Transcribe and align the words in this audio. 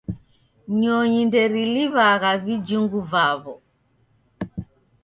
Nyonyi 0.79 1.19
nderiliw'agha 1.27 2.31
vijhungu 2.43 2.99
vaw'o 3.11 3.55